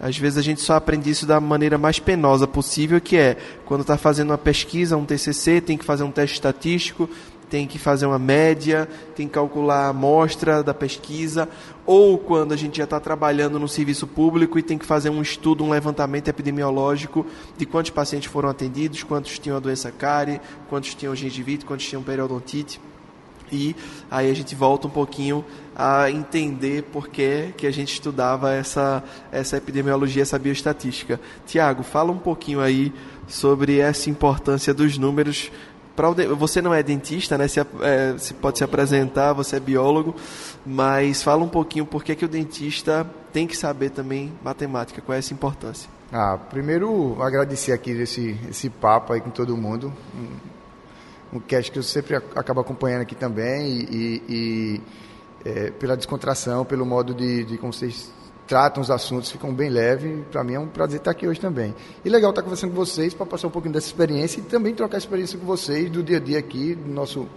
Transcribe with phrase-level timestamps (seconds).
[0.00, 3.82] Às vezes a gente só aprende isso da maneira mais penosa possível, que é quando
[3.82, 7.08] está fazendo uma pesquisa, um TCC, tem que fazer um teste estatístico,
[7.54, 11.48] tem que fazer uma média, tem que calcular a amostra da pesquisa,
[11.86, 15.22] ou quando a gente já está trabalhando no serviço público e tem que fazer um
[15.22, 17.24] estudo, um levantamento epidemiológico
[17.56, 22.02] de quantos pacientes foram atendidos, quantos tinham a doença cárie, quantos tinham gengivite, quantos tinham
[22.02, 22.80] periodontite.
[23.52, 23.76] E
[24.10, 25.44] aí a gente volta um pouquinho
[25.76, 31.20] a entender por que, que a gente estudava essa, essa epidemiologia, essa bioestatística.
[31.46, 32.92] Tiago, fala um pouquinho aí
[33.28, 35.52] sobre essa importância dos números
[35.96, 37.46] o, você não é dentista, né?
[37.46, 40.14] Você, é, pode se apresentar, você é biólogo,
[40.66, 45.14] mas fala um pouquinho por que, que o dentista tem que saber também matemática, qual
[45.14, 45.88] é essa importância?
[46.12, 49.92] Ah, primeiro agradecer aqui esse, esse papo aí com todo mundo,
[51.32, 54.80] um, um cast que eu sempre acabo acompanhando aqui também e, e, e
[55.44, 58.12] é, pela descontração, pelo modo de, de como vocês
[58.46, 60.24] tratam os assuntos, ficam bem leves.
[60.30, 61.74] Para mim é um prazer estar aqui hoje também.
[62.04, 64.98] E legal estar conversando com vocês para passar um pouquinho dessa experiência e também trocar
[64.98, 67.28] experiência com vocês do dia a dia aqui, do nosso,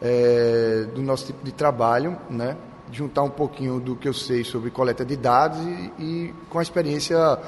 [0.00, 2.56] é, do nosso tipo de trabalho, né?
[2.90, 6.62] Juntar um pouquinho do que eu sei sobre coleta de dados e, e com a
[6.62, 7.38] experiência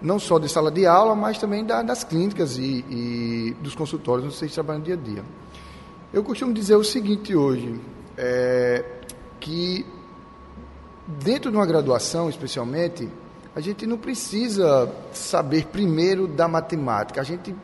[0.00, 4.26] não só de sala de aula, mas também da, das clínicas e, e, dos consultórios
[4.26, 5.22] onde vocês trabalham dia a dia.
[6.12, 7.80] Eu costumo dizer o seguinte hoje,
[8.16, 8.84] é,
[9.38, 9.86] que
[11.06, 13.08] dentro de uma graduação, especialmente,
[13.54, 17.20] a gente não precisa saber primeiro da matemática.
[17.20, 17.54] A gente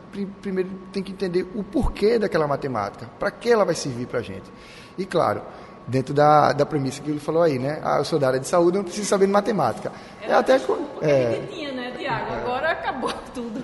[0.41, 4.21] primeiro tem que entender o porquê daquela matemática, para que ela vai servir para a
[4.21, 4.51] gente.
[4.97, 5.41] E claro,
[5.87, 7.79] dentro da, da premissa que ele falou aí, né?
[7.83, 9.91] Ah, eu sou da área de saúde, eu não preciso saber de matemática.
[10.21, 10.55] Era é até
[11.01, 12.33] é, que tinha, né, Tiago?
[12.33, 13.63] Agora acabou tudo.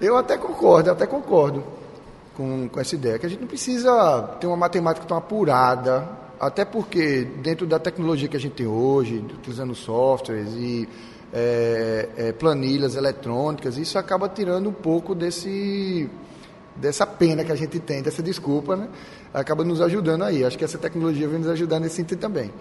[0.00, 1.62] Eu até concordo, eu até concordo
[2.36, 6.08] com, com essa ideia, que a gente não precisa ter uma matemática tão apurada,
[6.38, 10.88] até porque, dentro da tecnologia que a gente tem hoje, utilizando softwares e
[11.32, 16.08] é, é, planilhas eletrônicas, isso acaba tirando um pouco desse,
[16.76, 18.88] dessa pena que a gente tem, dessa desculpa, né?
[19.32, 20.44] acaba nos ajudando aí.
[20.44, 22.52] Acho que essa tecnologia vem nos ajudar nesse sentido também.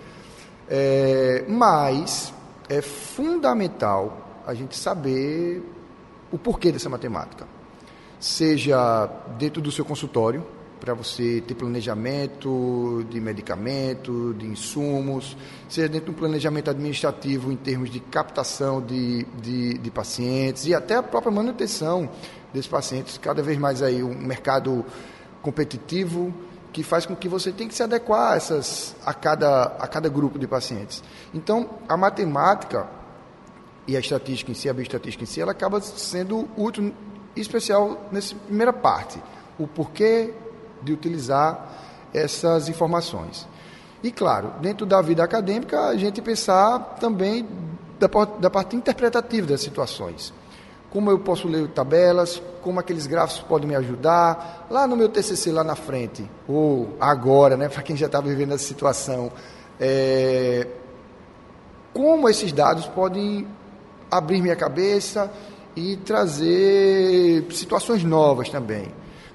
[0.67, 2.33] É, mas
[2.67, 5.61] é fundamental a gente saber
[6.31, 7.45] o porquê dessa matemática.
[8.19, 9.05] Seja
[9.37, 10.43] dentro do seu consultório,
[10.83, 15.37] para você ter planejamento de medicamento, de insumos,
[15.69, 20.95] seja dentro do planejamento administrativo em termos de captação de, de, de pacientes e até
[20.95, 22.09] a própria manutenção
[22.53, 23.17] desses pacientes.
[23.17, 24.83] Cada vez mais aí um mercado
[25.41, 26.33] competitivo
[26.73, 30.09] que faz com que você tenha que se adequar a, essas, a, cada, a cada
[30.09, 31.01] grupo de pacientes.
[31.33, 32.89] Então, a matemática
[33.87, 36.93] e a estatística em si, a bioestatística em si, ela acaba sendo útil,
[37.37, 39.17] especial nessa primeira parte.
[39.57, 40.33] O porquê
[40.83, 41.69] de utilizar
[42.13, 43.47] essas informações.
[44.03, 47.47] E, claro, dentro da vida acadêmica, a gente pensar também
[47.99, 48.07] da,
[48.39, 50.33] da parte interpretativa das situações.
[50.89, 54.67] Como eu posso ler tabelas, como aqueles gráficos podem me ajudar.
[54.69, 58.53] Lá no meu TCC, lá na frente, ou agora, né, para quem já está vivendo
[58.53, 59.31] essa situação,
[59.79, 60.67] é,
[61.93, 63.47] como esses dados podem
[64.11, 65.31] abrir minha cabeça
[65.75, 68.91] e trazer situações novas também,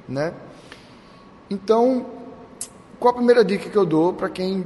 [0.08, 0.32] né?
[1.50, 2.06] Então,
[3.00, 4.64] qual a primeira dica que eu dou para quem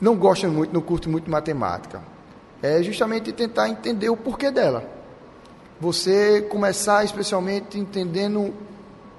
[0.00, 2.02] não gosta muito, não curte muito matemática?
[2.62, 4.84] É justamente tentar entender o porquê dela.
[5.80, 8.52] você começar especialmente entendendo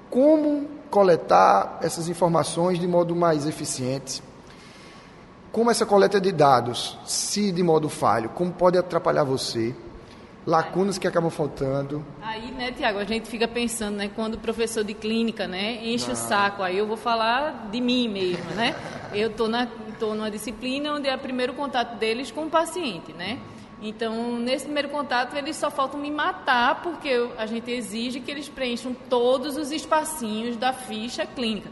[0.08, 4.22] como coletar essas informações de modo mais eficiente,
[5.50, 9.74] como essa coleta de dados, se de modo falho, como pode atrapalhar você,
[10.46, 12.04] lacunas que acabam faltando.
[12.20, 16.10] Aí, né, Tiago, a gente fica pensando, né, quando o professor de clínica, né, enche
[16.10, 16.12] ah.
[16.12, 18.74] o saco, aí eu vou falar de mim mesmo, né?
[19.12, 19.68] Eu tô na
[19.98, 23.38] tô numa disciplina onde é o primeiro contato deles com o paciente, né?
[23.80, 28.48] Então, nesse primeiro contato, eles só faltam me matar, porque a gente exige que eles
[28.48, 31.70] preencham todos os espacinhos da ficha clínica.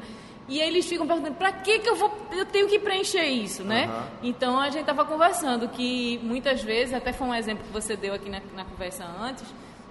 [0.50, 3.86] E eles ficam perguntando, para que, que eu, vou, eu tenho que preencher isso, né?
[3.86, 4.30] Uhum.
[4.30, 8.12] Então, a gente estava conversando que muitas vezes, até foi um exemplo que você deu
[8.12, 9.46] aqui na, na conversa antes,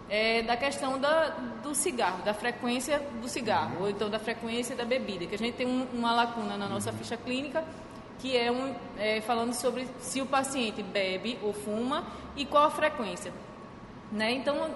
[0.10, 1.30] é da questão da,
[1.64, 5.56] do cigarro, da frequência do cigarro, ou então da frequência da bebida, que a gente
[5.56, 7.64] tem um, uma lacuna na nossa ficha clínica
[8.20, 12.04] que é, um, é, falando sobre se o paciente bebe ou fuma
[12.36, 13.32] e qual a frequência.
[14.12, 14.34] Né?
[14.34, 14.70] Então,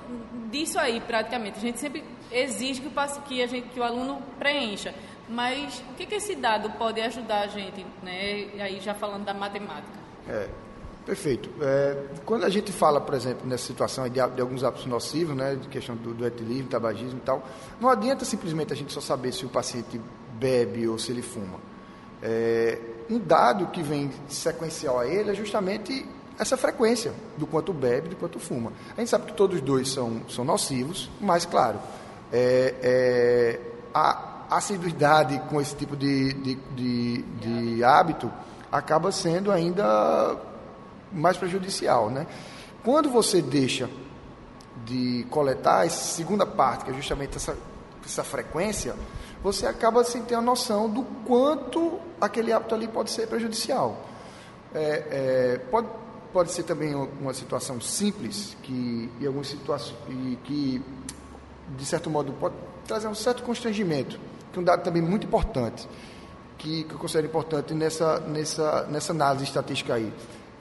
[0.52, 4.22] disso aí, praticamente, a gente sempre exige que o, que a gente, que o aluno
[4.40, 4.94] preencha.
[5.28, 8.50] Mas o que, que esse dado pode ajudar a gente, né?
[8.60, 9.98] aí já falando da matemática?
[10.28, 10.50] É,
[11.06, 11.50] perfeito.
[11.62, 15.56] É, quando a gente fala, por exemplo, nessa situação de, de alguns hábitos nocivos, né,
[15.56, 17.44] de questão do, do etilismo, tabagismo e tal,
[17.80, 20.00] não adianta simplesmente a gente só saber se o paciente
[20.34, 21.60] bebe ou se ele fuma.
[22.22, 22.80] É,
[23.10, 26.06] um dado que vem sequencial a ele é justamente
[26.38, 28.72] essa frequência do quanto bebe, do quanto fuma.
[28.96, 31.80] A gente sabe que todos dois são, são nocivos, mas, claro,
[32.32, 33.60] é, é,
[33.94, 38.32] a assiduidade com esse tipo de, de, de, de, hábito
[38.72, 40.38] acaba sendo ainda
[41.12, 42.10] mais prejudicial.
[42.10, 42.28] Né?
[42.84, 43.90] Quando você deixa
[44.86, 47.58] de coletar essa segunda parte, que é justamente essa,
[48.04, 48.96] essa frequência,
[49.44, 54.06] você acaba sem ter a noção do quanto aquele hábito ali pode ser prejudicial.
[54.74, 54.80] É,
[55.12, 55.88] é, pode,
[56.32, 60.82] pode ser também uma situação simples, que, em algumas situações, e que,
[61.78, 62.56] de certo modo, pode
[62.88, 64.20] trazer um certo constrangimento,
[64.60, 65.88] é um dado também muito importante,
[66.58, 70.12] que, que eu considero importante nessa, nessa, nessa análise estatística aí.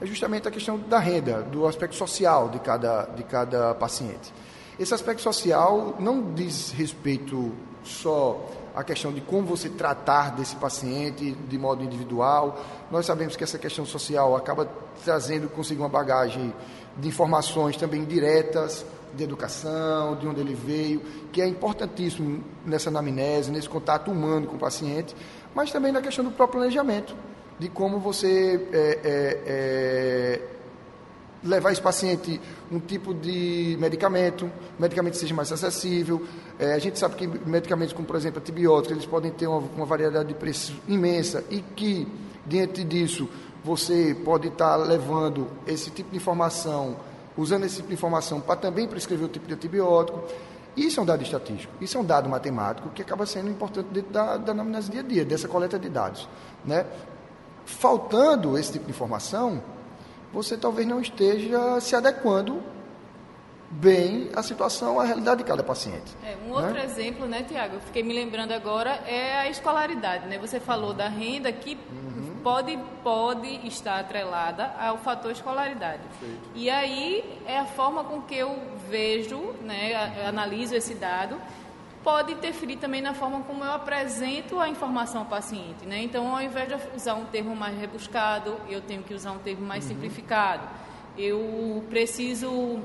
[0.01, 4.33] É justamente a questão da renda, do aspecto social de cada, de cada paciente.
[4.79, 7.51] Esse aspecto social não diz respeito
[7.83, 8.43] só
[8.75, 12.59] a questão de como você tratar desse paciente de modo individual.
[12.89, 14.67] Nós sabemos que essa questão social acaba
[15.03, 16.53] trazendo consigo uma bagagem
[16.97, 18.85] de informações também diretas
[19.15, 24.55] de educação, de onde ele veio, que é importantíssimo nessa anamnese, nesse contato humano com
[24.55, 25.15] o paciente,
[25.53, 27.15] mas também na questão do próprio planejamento,
[27.59, 30.41] de como você é, é, é,
[31.43, 32.39] levar esse paciente
[32.71, 34.49] um tipo de medicamento,
[34.79, 36.25] medicamento que seja mais acessível.
[36.57, 39.85] É, a gente sabe que medicamentos como, por exemplo, antibióticos, eles podem ter uma, uma
[39.85, 42.07] variedade de preços imensa e que,
[42.45, 43.27] diante disso,
[43.63, 46.97] você pode estar levando esse tipo de informação,
[47.37, 50.23] usando esse tipo de informação para também prescrever o tipo de antibiótico.
[50.75, 54.11] Isso é um dado estatístico, isso é um dado matemático que acaba sendo importante dentro
[54.11, 56.27] da, da anamnese dia a dia, dessa coleta de dados.
[56.65, 56.85] Né?
[57.63, 59.61] Faltando esse tipo de informação,
[60.33, 62.61] você talvez não esteja se adequando
[63.69, 66.15] bem à situação, à realidade de cada paciente.
[66.23, 66.85] É, um outro né?
[66.85, 67.79] exemplo, né, Tiago?
[67.79, 70.37] Fiquei me lembrando agora é a escolaridade, né?
[70.39, 72.37] Você falou da renda que uhum.
[72.43, 76.03] pode pode estar atrelada ao fator escolaridade.
[76.19, 76.49] Perfeito.
[76.55, 78.55] E aí é a forma com que eu
[78.89, 81.39] vejo, né, analiso esse dado
[82.03, 85.85] pode interferir também na forma como eu apresento a informação ao paciente.
[85.85, 86.03] Né?
[86.03, 89.65] Então, ao invés de usar um termo mais rebuscado, eu tenho que usar um termo
[89.65, 89.91] mais uhum.
[89.91, 90.67] simplificado.
[91.17, 92.79] Eu preciso,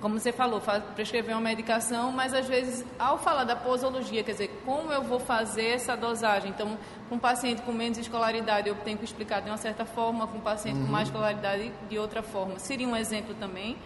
[0.00, 0.60] como você falou,
[0.94, 5.20] prescrever uma medicação, mas às vezes, ao falar da posologia, quer dizer, como eu vou
[5.20, 6.50] fazer essa dosagem?
[6.50, 6.76] Então,
[7.08, 10.38] com um paciente com menos escolaridade, eu tenho que explicar de uma certa forma, com
[10.38, 10.86] um paciente uhum.
[10.86, 12.58] com mais escolaridade, de outra forma.
[12.58, 13.76] Seria um exemplo também?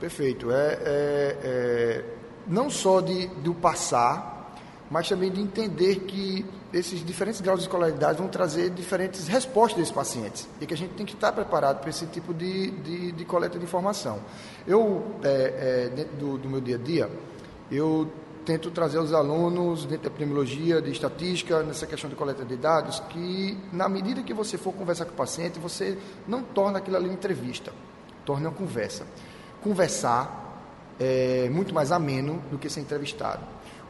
[0.00, 0.50] Perfeito.
[0.50, 2.17] é, é, é
[2.48, 4.56] não só de, do passar,
[4.90, 9.92] mas também de entender que esses diferentes graus de escolaridade vão trazer diferentes respostas desses
[9.92, 13.24] pacientes e que a gente tem que estar preparado para esse tipo de, de, de
[13.24, 14.18] coleta de informação.
[14.66, 17.10] Eu, é, é, dentro do, do, meu dia a dia,
[17.70, 18.10] eu
[18.44, 23.00] tento trazer os alunos dentro da epidemiologia, de estatística, nessa questão de coleta de dados,
[23.10, 27.06] que na medida que você for conversar com o paciente, você não torna aquilo ali
[27.06, 27.72] uma entrevista,
[28.24, 29.06] torna uma conversa.
[29.62, 30.47] Conversar
[30.98, 33.42] é muito mais ameno do que ser entrevistado.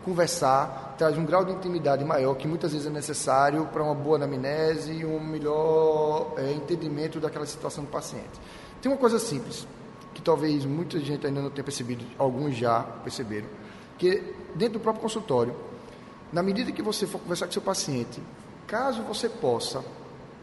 [0.04, 4.16] Conversar traz um grau de intimidade maior que muitas vezes é necessário para uma boa
[4.16, 8.40] anamnese e um melhor é, entendimento daquela situação do paciente.
[8.80, 9.66] Tem uma coisa simples,
[10.14, 13.46] que talvez muita gente ainda não tenha percebido, alguns já perceberam,
[13.96, 14.22] que
[14.54, 15.54] dentro do próprio consultório,
[16.32, 18.22] na medida que você for conversar com seu paciente,
[18.66, 19.84] caso você possa,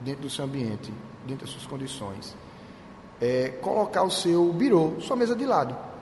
[0.02, 0.94] dentro do seu ambiente,
[1.26, 2.36] dentro das suas condições,
[3.22, 5.95] é, colocar o seu birô, sua mesa de lado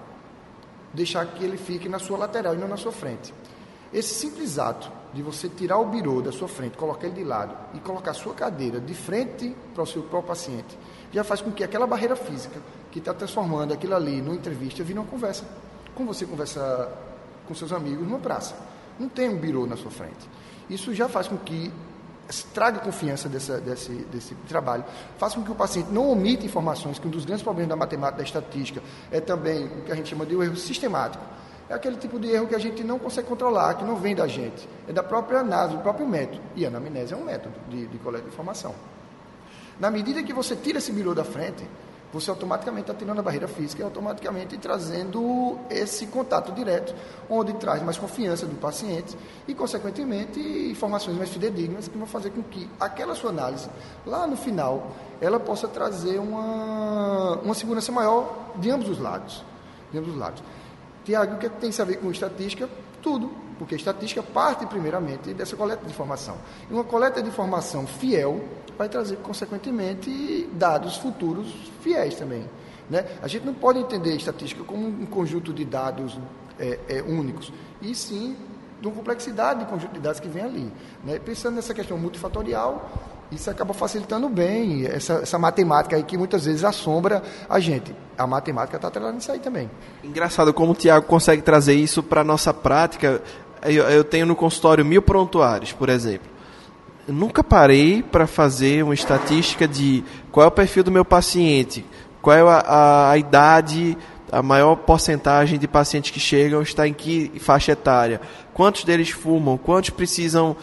[0.93, 3.33] deixar que ele fique na sua lateral e não na sua frente.
[3.91, 7.55] Esse simples ato de você tirar o birô da sua frente, colocar ele de lado
[7.75, 10.77] e colocar a sua cadeira de frente para o seu próprio paciente,
[11.11, 12.59] já faz com que aquela barreira física
[12.91, 15.45] que está transformando aquilo ali numa entrevista vire uma conversa.
[15.93, 16.91] Como você conversa
[17.47, 18.55] com seus amigos numa praça.
[18.99, 20.29] Não tem um birô na sua frente.
[20.69, 21.71] Isso já faz com que
[22.53, 24.83] traga confiança dessa, desse, desse trabalho,
[25.17, 28.17] faça com que o paciente não omita informações, que um dos grandes problemas da matemática,
[28.17, 31.23] da estatística, é também o que a gente chama de erro sistemático.
[31.69, 34.27] É aquele tipo de erro que a gente não consegue controlar, que não vem da
[34.27, 34.67] gente.
[34.87, 36.41] É da própria análise, do próprio método.
[36.55, 38.75] E a anamnese é um método de, de coleta de informação.
[39.79, 41.65] Na medida que você tira esse birô da frente,
[42.13, 46.93] você automaticamente está tirando a barreira física e automaticamente trazendo esse contato direto,
[47.27, 49.17] onde traz mais confiança do paciente
[49.47, 53.67] e, consequentemente, informações mais fidedignas que vão fazer com que aquela sua análise,
[54.05, 59.43] lá no final, ela possa trazer uma, uma segurança maior de ambos os lados.
[59.91, 60.43] De ambos os lados.
[61.03, 62.69] Tiago, o que tem a ver com estatística?
[63.01, 66.37] Tudo, porque a estatística parte primeiramente dessa coleta de informação.
[66.69, 68.43] E uma coleta de informação fiel
[68.77, 71.47] vai trazer, consequentemente, dados futuros
[71.81, 72.49] fiéis também.
[72.89, 73.05] Né?
[73.21, 76.17] A gente não pode entender estatística como um conjunto de dados
[76.59, 78.35] é, é, únicos, e sim
[78.79, 80.71] de uma complexidade de conjunto de dados que vem ali.
[81.03, 81.17] Né?
[81.17, 86.63] Pensando nessa questão multifatorial, isso acaba facilitando bem essa, essa, matemática aí que muitas vezes
[86.63, 87.95] assombra a gente.
[88.17, 89.69] A matemática está atrelada nisso aí também.
[90.03, 93.21] Engraçado como o Tiago consegue trazer isso para a nossa prática.
[93.63, 96.27] Eu, eu tenho no consultório mil prontuários, por exemplo.
[97.07, 101.85] Eu nunca parei para fazer uma estatística de qual é o perfil do meu paciente,
[102.21, 103.97] qual é a, a, a idade,
[104.31, 108.19] a maior porcentagem de pacientes que chegam está em que faixa etária,
[108.53, 110.55] quantos deles fumam, quantos precisam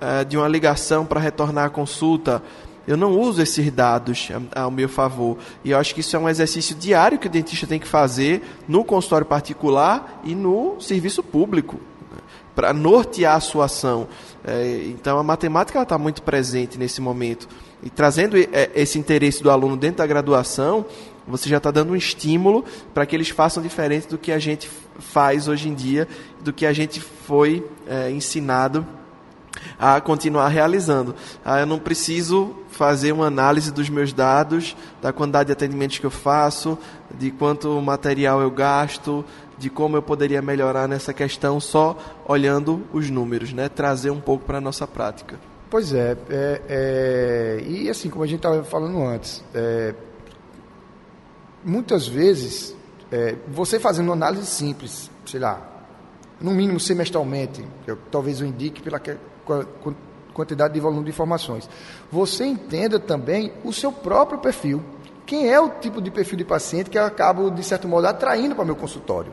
[0.00, 2.42] uh, de uma ligação para retornar à consulta.
[2.86, 5.36] Eu não uso esses dados ao meu favor.
[5.64, 8.42] E eu acho que isso é um exercício diário que o dentista tem que fazer
[8.68, 11.80] no consultório particular e no serviço público
[12.54, 14.08] para nortear a sua ação.
[14.44, 17.48] É, então, a matemática está muito presente nesse momento.
[17.82, 18.36] E trazendo
[18.74, 20.86] esse interesse do aluno dentro da graduação,
[21.26, 24.70] você já está dando um estímulo para que eles façam diferente do que a gente
[24.98, 26.08] faz hoje em dia,
[26.40, 27.68] do que a gente foi
[28.10, 28.86] ensinado
[29.78, 31.14] a continuar realizando.
[31.44, 36.06] Ah, eu não preciso fazer uma análise dos meus dados, da quantidade de atendimentos que
[36.06, 36.78] eu faço,
[37.14, 39.24] de quanto material eu gasto,
[39.58, 41.96] de como eu poderia melhorar nessa questão só
[42.26, 43.68] olhando os números, né?
[43.68, 45.38] trazer um pouco para a nossa prática.
[45.68, 49.94] Pois é, é, é, e assim, como a gente estava falando antes, é,
[51.64, 52.76] muitas vezes,
[53.10, 55.76] é, você fazendo análise simples, sei lá,
[56.40, 59.00] no mínimo semestralmente, eu, talvez eu indique pela
[60.34, 61.68] quantidade de volume de informações,
[62.10, 64.82] você entenda também o seu próprio perfil.
[65.24, 68.54] Quem é o tipo de perfil de paciente que eu acabo, de certo modo, atraindo
[68.54, 69.32] para meu consultório?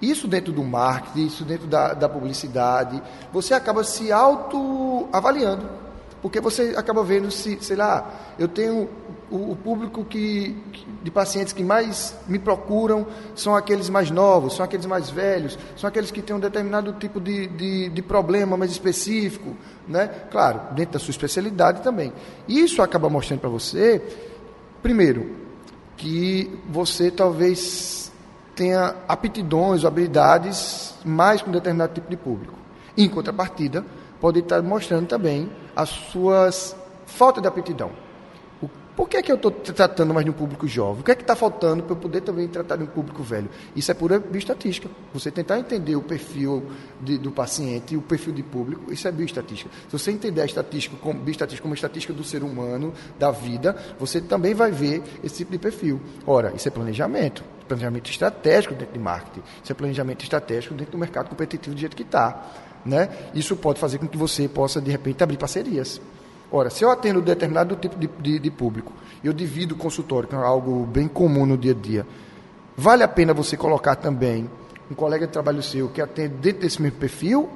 [0.00, 5.68] Isso dentro do marketing, isso dentro da, da publicidade, você acaba se autoavaliando.
[6.22, 8.88] Porque você acaba vendo se, sei lá, eu tenho
[9.30, 10.56] o, público que,
[11.02, 15.88] de pacientes que mais me procuram são aqueles mais novos, são aqueles mais velhos, são
[15.88, 19.56] aqueles que têm um determinado tipo de, de, de problema mais específico,
[19.86, 20.08] né?
[20.30, 22.12] Claro, dentro da sua especialidade também.
[22.48, 24.02] Isso acaba mostrando para você,
[24.82, 25.36] primeiro,
[25.96, 28.10] que você talvez
[28.56, 32.54] tenha aptidões ou habilidades mais com determinado tipo de público.
[32.96, 33.84] Em contrapartida,
[34.20, 38.09] pode estar mostrando também as suas falta de aptidão.
[38.96, 41.00] Por que, é que eu estou tratando mais de um público jovem?
[41.00, 43.48] O que é que está faltando para eu poder também tratar de um público velho?
[43.74, 44.88] Isso é pura bioestatística.
[45.14, 46.70] Você tentar entender o perfil
[47.00, 49.70] de, do paciente e o perfil de público, isso é bioestatística.
[49.88, 54.20] Se você entender a estatística como, bioestatística como estatística do ser humano, da vida, você
[54.20, 56.00] também vai ver esse tipo de perfil.
[56.26, 57.44] Ora, isso é planejamento.
[57.68, 59.42] Planejamento estratégico dentro de marketing.
[59.62, 62.50] Isso é planejamento estratégico dentro do mercado competitivo do jeito que está.
[62.84, 63.08] Né?
[63.34, 66.00] Isso pode fazer com que você possa, de repente, abrir parcerias.
[66.52, 68.92] Ora, se eu atendo determinado tipo de, de, de público,
[69.22, 72.06] eu divido o consultório, que é algo bem comum no dia a dia,
[72.76, 74.50] vale a pena você colocar também
[74.90, 77.48] um colega de trabalho seu que atende dentro desse mesmo perfil?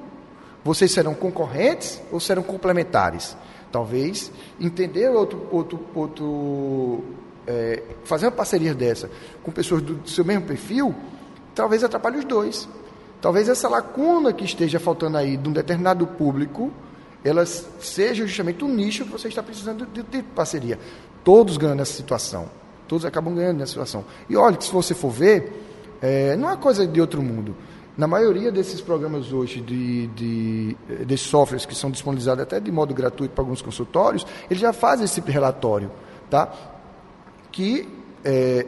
[0.62, 3.36] Vocês serão concorrentes ou serão complementares?
[3.72, 7.04] Talvez entender outro, outro, outro
[7.46, 9.10] é, fazer uma parceria dessa
[9.42, 10.94] com pessoas do seu mesmo perfil,
[11.54, 12.68] talvez atrapalhe os dois.
[13.20, 16.70] Talvez essa lacuna que esteja faltando aí de um determinado público
[17.24, 20.78] elas sejam justamente o nicho que você está precisando de, de parceria.
[21.24, 22.48] Todos ganham nessa situação.
[22.86, 24.04] Todos acabam ganhando nessa situação.
[24.28, 27.56] E olha, que se você for ver, é, não é coisa de outro mundo.
[27.96, 30.76] Na maioria desses programas hoje, de, de,
[31.06, 35.04] de softwares que são disponibilizados até de modo gratuito para alguns consultórios, eles já fazem
[35.04, 35.90] esse relatório,
[36.28, 36.52] tá?
[37.52, 37.88] que
[38.24, 38.66] é,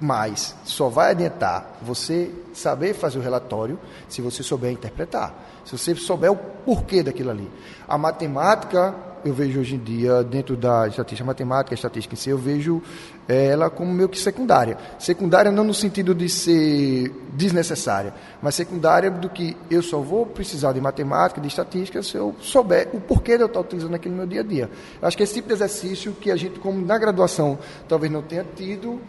[0.00, 3.78] Mas só vai adiantar você saber fazer o relatório
[4.08, 5.34] se você souber interpretar.
[5.66, 7.50] Se você souber o porquê daquilo ali.
[7.88, 8.94] A matemática,
[9.24, 12.80] eu vejo hoje em dia, dentro da estatística matemática, a estatística em si, eu vejo
[13.28, 14.78] é, ela como meio que secundária.
[14.96, 20.72] Secundária não no sentido de ser desnecessária, mas secundária do que eu só vou precisar
[20.72, 24.18] de matemática, de estatística, se eu souber o porquê de eu estar utilizando aquilo no
[24.18, 24.70] meu dia a dia.
[25.02, 27.58] Eu acho que esse tipo de exercício que a gente, como na graduação,
[27.88, 29.00] talvez não tenha tido,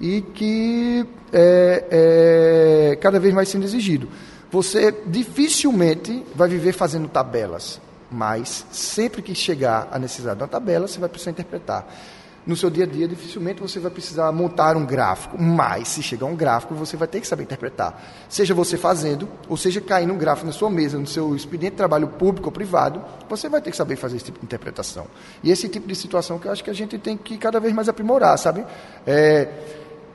[0.00, 4.08] e que é, é cada vez mais sendo exigido.
[4.54, 10.86] Você dificilmente vai viver fazendo tabelas, mas sempre que chegar a necessidade de uma tabela,
[10.86, 11.84] você vai precisar interpretar.
[12.46, 16.26] No seu dia a dia, dificilmente você vai precisar montar um gráfico, mas se chegar
[16.26, 18.00] um gráfico, você vai ter que saber interpretar.
[18.28, 21.78] Seja você fazendo, ou seja caindo um gráfico na sua mesa, no seu expediente de
[21.78, 25.08] trabalho público ou privado, você vai ter que saber fazer esse tipo de interpretação.
[25.42, 27.74] E esse tipo de situação que eu acho que a gente tem que cada vez
[27.74, 28.64] mais aprimorar, sabe?
[29.04, 29.48] É,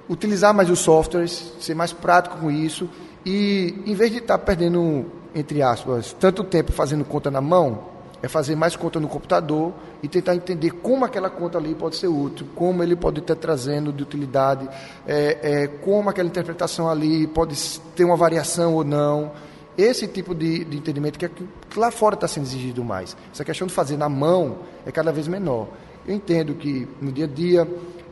[0.07, 2.89] utilizar mais os softwares, ser mais prático com isso
[3.25, 7.89] e, em vez de estar perdendo, entre aspas, tanto tempo fazendo conta na mão,
[8.21, 9.73] é fazer mais conta no computador
[10.03, 13.93] e tentar entender como aquela conta ali pode ser útil, como ele pode estar trazendo
[13.93, 14.67] de utilidade,
[15.07, 17.55] é, é, como aquela interpretação ali pode
[17.95, 19.31] ter uma variação ou não.
[19.77, 21.47] Esse tipo de, de entendimento que, é que
[21.77, 23.15] lá fora está sendo exigido mais.
[23.33, 25.69] Essa questão de fazer na mão é cada vez menor.
[26.05, 27.67] Eu entendo que no dia a dia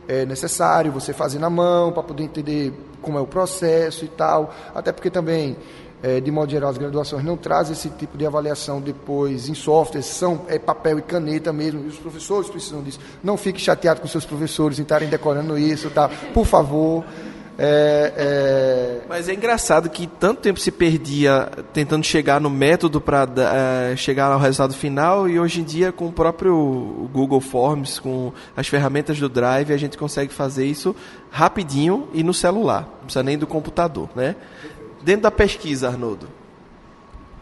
[0.08, 2.72] é necessário você fazer na mão para poder entender
[3.02, 5.56] como é o processo e tal, até porque também
[6.02, 10.02] é, de modo geral, as graduações não trazem esse tipo de avaliação depois em software,
[10.02, 13.00] são é, papel e caneta mesmo, e os professores precisam disso.
[13.22, 16.08] Não fique chateado com seus professores em estarem decorando isso, tá?
[16.32, 17.04] Por favor.
[17.60, 19.06] É, é...
[19.08, 23.26] Mas é engraçado que tanto tempo se perdia tentando chegar no método para
[23.92, 28.32] é, chegar ao resultado final e hoje em dia com o próprio Google Forms, com
[28.56, 30.94] as ferramentas do Drive, a gente consegue fazer isso
[31.32, 34.36] rapidinho e no celular, não precisa nem do computador, né?
[35.02, 36.28] Dentro da pesquisa, Arnoldo.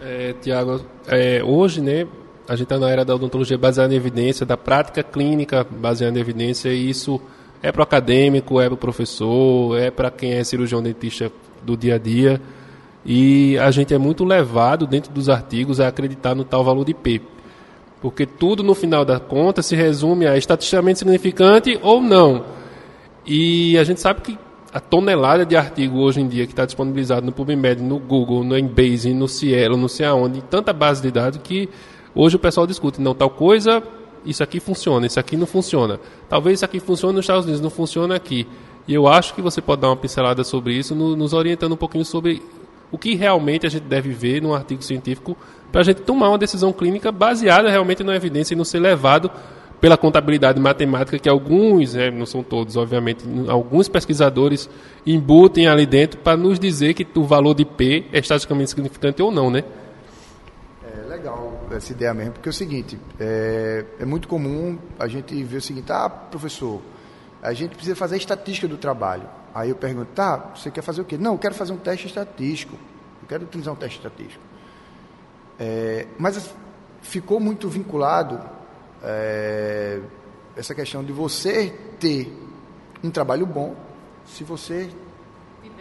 [0.00, 2.06] É, Tiago, é, hoje, né,
[2.48, 6.20] a gente está na era da odontologia baseada em evidência, da prática clínica baseada em
[6.20, 7.20] evidência, e isso
[7.66, 11.32] é para o acadêmico, é para o professor, é para quem é cirurgião dentista
[11.64, 12.40] do dia a dia.
[13.04, 16.94] E a gente é muito levado dentro dos artigos a acreditar no tal valor de
[16.94, 17.20] P.
[18.00, 22.44] Porque tudo no final da conta se resume a estatisticamente significante ou não.
[23.26, 24.38] E a gente sabe que
[24.72, 28.56] a tonelada de artigo hoje em dia que está disponibilizado no PubMed, no Google, no
[28.56, 31.68] Embase, no Cielo, não sei aonde, tanta base de dados que
[32.14, 33.82] hoje o pessoal discute, não, tal coisa
[34.26, 36.00] isso aqui funciona, isso aqui não funciona.
[36.28, 38.46] Talvez isso aqui funcione nos Estados Unidos, não funciona aqui.
[38.88, 41.76] E eu acho que você pode dar uma pincelada sobre isso, no, nos orientando um
[41.76, 42.42] pouquinho sobre
[42.90, 45.36] o que realmente a gente deve ver num artigo científico
[45.72, 49.30] para a gente tomar uma decisão clínica baseada realmente na evidência e não ser levado
[49.80, 54.70] pela contabilidade matemática que alguns, né, não são todos, obviamente, alguns pesquisadores
[55.06, 59.30] embutem ali dentro para nos dizer que o valor de P é estatisticamente significante ou
[59.30, 59.64] não, né?
[61.70, 65.60] Essa ideia mesmo, porque é o seguinte, é, é muito comum a gente ver o
[65.60, 66.80] seguinte, ah, professor,
[67.42, 69.28] a gente precisa fazer a estatística do trabalho.
[69.54, 71.16] Aí eu pergunto, tá, você quer fazer o quê?
[71.16, 72.76] Não, eu quero fazer um teste estatístico.
[73.22, 74.42] Eu quero utilizar um teste estatístico.
[75.58, 76.54] É, mas
[77.00, 78.40] ficou muito vinculado
[79.02, 80.00] é,
[80.56, 82.32] essa questão de você ter
[83.02, 83.74] um trabalho bom
[84.24, 84.90] se você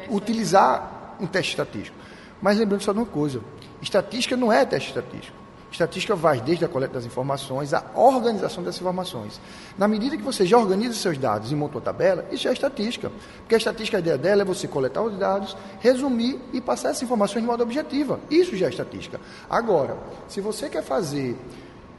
[0.09, 1.97] utilizar um teste estatístico.
[2.41, 3.41] Mas lembrando só de uma coisa,
[3.81, 5.44] estatística não é teste estatístico.
[5.75, 9.41] Estatística vai desde a coleta das informações à organização dessas informações.
[9.77, 13.11] Na medida que você já organiza seus dados e monta uma tabela, isso é estatística.
[13.39, 17.03] Porque a estatística, a ideia dela é você coletar os dados, resumir e passar essas
[17.03, 18.21] informações de modo objetiva.
[18.29, 19.19] Isso já é estatística.
[19.49, 19.97] Agora,
[20.29, 21.37] se você quer fazer,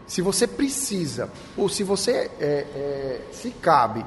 [0.06, 4.02] se você precisa, ou se você é, é, se cabe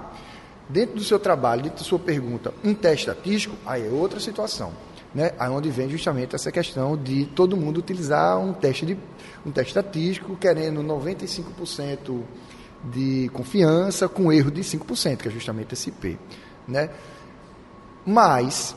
[0.68, 4.89] dentro do seu trabalho, dentro da sua pergunta, um teste estatístico, aí é outra situação
[5.14, 8.98] né, onde vem justamente essa questão de todo mundo utilizar um teste, de,
[9.46, 12.22] um teste estatístico, querendo 95%
[12.84, 16.18] de confiança, com erro de 5%, que é justamente esse P.
[16.68, 16.90] Né?
[18.06, 18.76] Mas,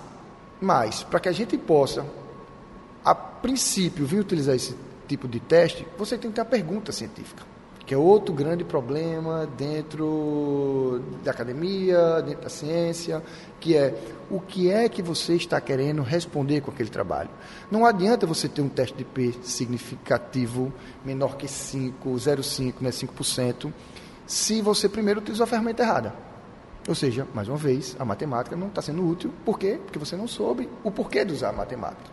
[0.61, 2.07] mas para que a gente possa,
[3.05, 4.75] a princípio, vir utilizar esse
[5.07, 7.52] tipo de teste, você tem que ter a pergunta científica
[7.85, 13.23] que é outro grande problema dentro da academia, dentro da ciência,
[13.61, 13.95] que é
[14.31, 17.31] o que é que você está querendo responder com aquele trabalho.
[17.71, 20.73] Não adianta você ter um teste de P significativo
[21.05, 23.73] menor que 5, 0,5, né, 5%,
[24.27, 26.15] se você primeiro utilizou a ferramenta errada.
[26.89, 29.33] Ou seja, mais uma vez, a matemática não está sendo útil.
[29.45, 29.79] Por quê?
[29.85, 32.11] Porque você não soube o porquê de usar a matemática.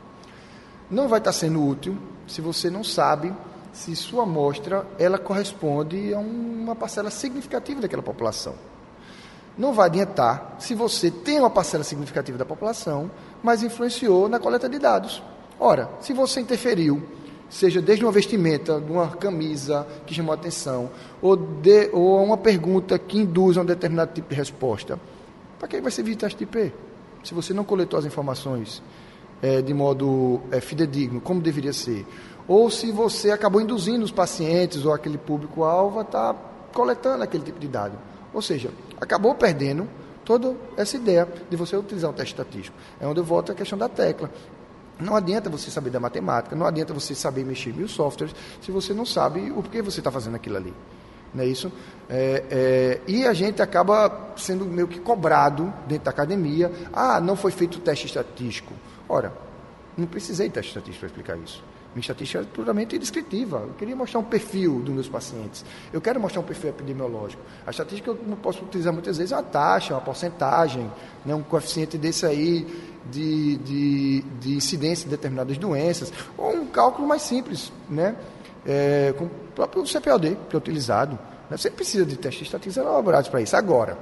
[0.90, 3.34] Não vai estar sendo útil se você não sabe
[3.72, 8.56] se sua amostra ela corresponde a uma parcela significativa daquela população.
[9.58, 13.12] Não vai adiantar se você tem uma parcela significativa da população,
[13.44, 15.22] mas influenciou na coleta de dados.
[15.60, 17.04] Ora, se você interferiu,
[17.50, 20.90] seja desde uma vestimenta, de uma camisa que chamou atenção,
[21.22, 24.98] ou, de, ou uma pergunta que induz a um determinado tipo de resposta,
[25.58, 26.74] para que vai servir teste de IP?
[27.24, 28.82] Se você não coletou as informações
[29.42, 32.06] é, de modo é, fidedigno, como deveria ser,
[32.50, 36.40] ou se você acabou induzindo os pacientes ou aquele público-alvo a estar tá
[36.74, 37.94] coletando aquele tipo de dado.
[38.34, 39.88] Ou seja, acabou perdendo
[40.26, 42.76] toda essa ideia de você utilizar um teste estatístico.
[43.00, 44.32] É onde eu volto a questão da tecla.
[45.00, 48.96] Não adianta você saber da matemática, não adianta você saber mexer mil softwares se você
[48.96, 50.74] não sabe o porquê você está fazendo aquilo ali.
[51.32, 51.72] Não é isso?
[52.10, 56.72] É, é, e a gente acaba sendo meio que cobrado dentro da academia.
[56.92, 58.74] Ah, não foi feito teste estatístico.
[59.08, 59.32] Ora,
[59.96, 61.64] não precisei de teste estatístico para explicar isso.
[61.94, 63.66] Minha estatística é puramente descritiva.
[63.68, 65.66] Eu queria mostrar um perfil dos meus pacientes.
[65.92, 67.42] Eu quero mostrar um perfil epidemiológico.
[67.66, 70.90] A estatística eu não posso utilizar muitas vezes uma taxa, uma porcentagem,
[71.26, 72.68] né, um coeficiente desse aí
[73.10, 78.16] de, de, de incidência de determinadas doenças, ou um cálculo mais simples, né,
[78.66, 81.18] é, com o próprio CPOD, que é utilizado.
[81.50, 83.56] Né, você precisa de testes estatísticos elaborados para isso.
[83.56, 83.98] Agora,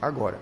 [0.00, 0.40] agora,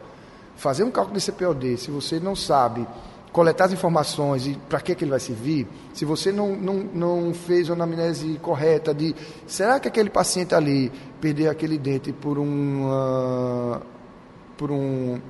[0.57, 2.87] fazer um cálculo de CPOD, se você não sabe
[3.33, 7.35] coletar as informações e para que, que ele vai servir, se você não, não, não
[7.35, 9.14] fez uma anamnese correta de
[9.47, 10.90] será que aquele paciente ali
[11.21, 13.83] perdeu aquele dente por uma,
[14.57, 15.21] por um,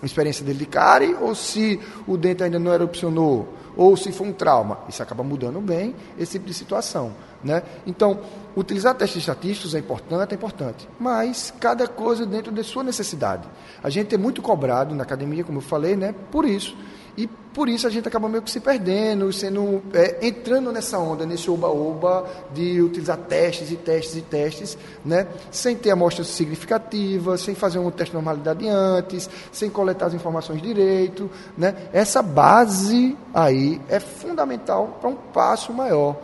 [0.00, 4.28] uma experiência dele de cárie ou se o dente ainda não erupcionou ou se foi
[4.28, 7.12] um trauma, isso acaba mudando bem esse tipo de situação.
[7.44, 7.62] Né?
[7.86, 8.20] Então,
[8.56, 13.46] utilizar testes estatísticos é importante, é importante, mas cada coisa dentro de sua necessidade.
[13.82, 16.14] A gente é muito cobrado na academia, como eu falei, né?
[16.30, 16.76] por isso.
[17.16, 21.24] E por isso a gente acaba meio que se perdendo, sendo, é, entrando nessa onda,
[21.24, 25.26] nesse oba-oba de utilizar testes e testes e testes, né?
[25.50, 30.60] sem ter amostras significativas, sem fazer um teste de normalidade antes, sem coletar as informações
[30.60, 31.30] direito.
[31.56, 31.74] Né?
[31.94, 36.16] Essa base aí é fundamental para um passo maior.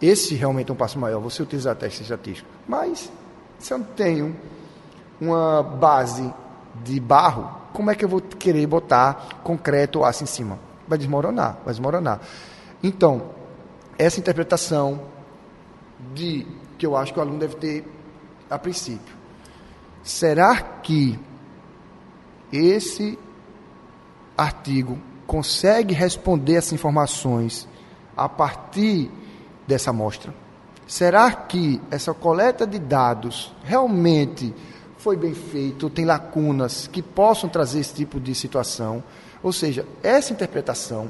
[0.00, 2.50] Esse realmente é um passo maior, você utilizar testes estatísticos.
[2.66, 3.10] Mas,
[3.58, 4.36] se eu não tenho
[5.20, 6.32] uma base
[6.82, 10.58] de barro, como é que eu vou querer botar concreto ou aço em cima?
[10.88, 12.20] Vai desmoronar, vai desmoronar.
[12.82, 13.30] Então,
[13.98, 15.02] essa interpretação
[16.14, 16.46] de
[16.78, 17.84] que eu acho que o aluno deve ter
[18.48, 19.14] a princípio.
[20.02, 21.18] Será que
[22.50, 23.18] esse
[24.36, 24.98] artigo
[25.30, 27.68] consegue responder essas informações
[28.16, 29.08] a partir
[29.64, 30.34] dessa amostra?
[30.88, 34.52] Será que essa coleta de dados realmente
[34.98, 39.04] foi bem feito, tem lacunas que possam trazer esse tipo de situação.
[39.40, 41.08] Ou seja, essa interpretação,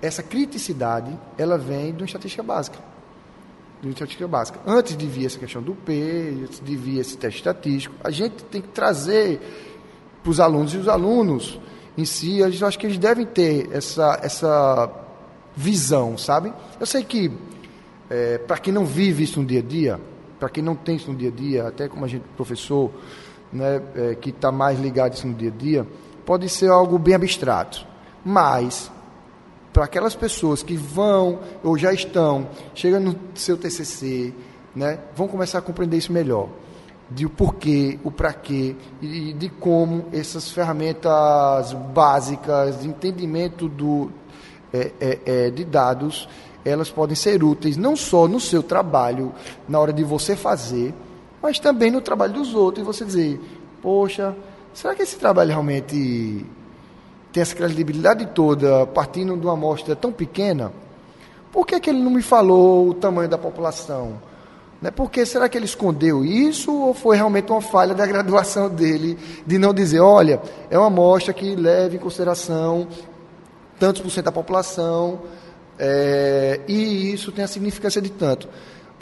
[0.00, 2.78] essa criticidade, ela vem de uma estatística básica.
[3.80, 4.60] De uma estatística básica.
[4.64, 8.44] Antes de vir essa questão do P, antes de vir esse teste estatístico, a gente
[8.44, 9.40] tem que trazer
[10.22, 11.58] para os alunos, e os alunos
[11.96, 14.90] em si, eu acho que eles devem ter essa, essa
[15.56, 16.52] visão, sabe?
[16.80, 17.30] Eu sei que,
[18.08, 20.00] é, para quem não vive isso no dia a dia,
[20.38, 22.90] para quem não tem isso no dia a dia, até como a gente, professor,
[23.52, 25.86] né, é, que está mais ligado isso no dia a dia,
[26.24, 27.86] pode ser algo bem abstrato.
[28.24, 28.90] Mas,
[29.72, 34.32] para aquelas pessoas que vão ou já estão, chegam no seu TCC,
[34.74, 36.48] né, vão começar a compreender isso melhor.
[37.14, 44.10] De o porquê, o para quê e de como essas ferramentas básicas de entendimento do,
[44.72, 46.28] é, é, é de dados
[46.64, 49.32] elas podem ser úteis não só no seu trabalho,
[49.68, 50.94] na hora de você fazer,
[51.42, 52.82] mas também no trabalho dos outros.
[52.82, 53.40] E você dizer,
[53.80, 54.34] poxa,
[54.72, 56.46] será que esse trabalho realmente
[57.32, 60.72] tem essa credibilidade toda partindo de uma amostra tão pequena?
[61.50, 64.20] Por que, que ele não me falou o tamanho da população?
[64.82, 64.90] Né?
[64.90, 69.16] Porque será que ele escondeu isso ou foi realmente uma falha da graduação dele
[69.46, 72.88] de não dizer, olha, é uma amostra que leva em consideração
[73.78, 75.22] tantos por cento da população,
[75.78, 78.48] é, e isso tem a significância de tanto.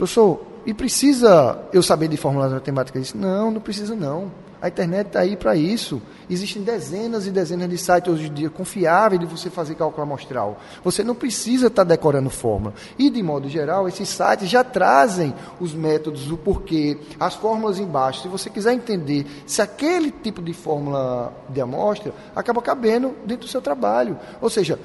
[0.00, 3.12] Professor, e precisa eu saber de fórmulas matemáticas?
[3.12, 4.32] Não, não precisa não.
[4.58, 6.00] A internet está aí para isso.
[6.28, 10.58] Existem dezenas e dezenas de sites hoje em dia confiáveis de você fazer cálculo amostral.
[10.82, 12.72] Você não precisa estar tá decorando fórmula.
[12.98, 18.22] E, de modo geral, esses sites já trazem os métodos, o porquê, as fórmulas embaixo.
[18.22, 23.50] Se você quiser entender se aquele tipo de fórmula de amostra acaba cabendo dentro do
[23.50, 24.18] seu trabalho.
[24.40, 24.80] Ou seja,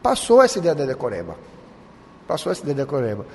[0.00, 1.36] passou essa ideia da decoreba.
[2.28, 3.26] Passou essa ideia da decoreba.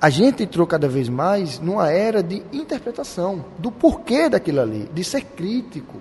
[0.00, 5.02] A gente entrou cada vez mais numa era de interpretação, do porquê daquilo ali, de
[5.02, 5.96] ser crítico,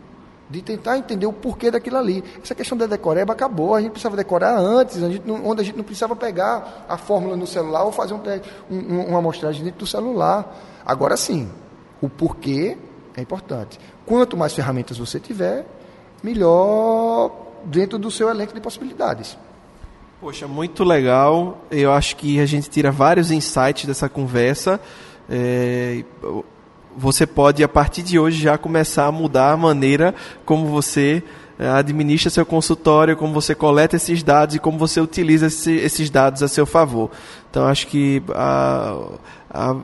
[0.50, 2.24] de tentar entender o porquê daquilo ali.
[2.44, 5.78] Essa questão da decoreba acabou, a gente precisava decorar antes, a gente onde a gente
[5.78, 8.22] não precisava pegar a fórmula no celular ou fazer um,
[8.70, 10.56] um, uma amostragem dentro do celular.
[10.86, 11.50] Agora sim,
[12.02, 12.78] o porquê
[13.16, 13.80] é importante.
[14.06, 15.66] Quanto mais ferramentas você tiver,
[16.22, 17.32] melhor
[17.64, 19.38] dentro do seu elenco de possibilidades.
[20.22, 21.66] Poxa, muito legal.
[21.70, 24.80] Eu acho que a gente tira vários insights dessa conversa.
[25.30, 26.04] É,
[26.96, 31.22] você pode, a partir de hoje, já começar a mudar a maneira como você
[31.60, 36.10] é, administra seu consultório, como você coleta esses dados e como você utiliza esse, esses
[36.10, 37.12] dados a seu favor.
[37.50, 38.98] Então, acho que a,
[39.50, 39.76] a,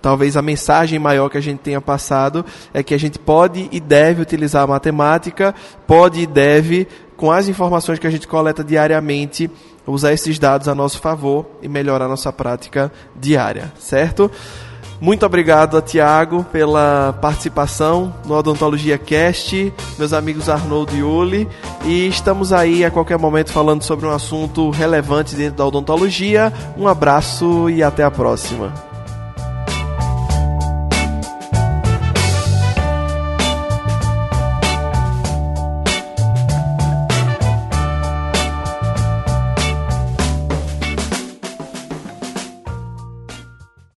[0.00, 3.78] talvez a mensagem maior que a gente tenha passado é que a gente pode e
[3.78, 5.54] deve utilizar a matemática,
[5.86, 6.88] pode e deve,
[7.22, 9.48] com as informações que a gente coleta diariamente,
[9.86, 14.28] usar esses dados a nosso favor e melhorar a nossa prática diária, certo?
[15.00, 21.48] Muito obrigado a Tiago pela participação no Odontologia Cast, meus amigos Arnoldo e Uli,
[21.84, 26.52] e estamos aí a qualquer momento falando sobre um assunto relevante dentro da odontologia.
[26.76, 28.91] Um abraço e até a próxima.